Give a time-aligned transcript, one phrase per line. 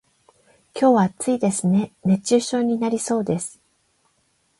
[0.73, 3.61] 今日は暑いですね、熱中症になりそうです。